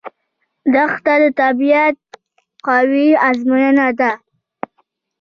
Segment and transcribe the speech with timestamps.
[0.73, 1.97] دښته د طبیعت
[2.67, 4.11] قوي ازموینه ده.